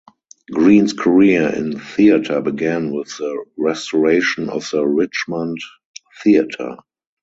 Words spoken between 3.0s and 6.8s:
the restoration of the Richmond Theatre.